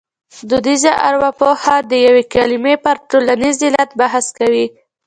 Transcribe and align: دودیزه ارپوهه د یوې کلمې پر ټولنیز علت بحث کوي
دودیزه 0.49 0.91
ارپوهه 1.07 1.77
د 1.91 1.91
یوې 2.05 2.23
کلمې 2.33 2.75
پر 2.83 2.95
ټولنیز 3.09 3.57
علت 3.67 3.89
بحث 3.99 4.25
کوي 4.39 4.65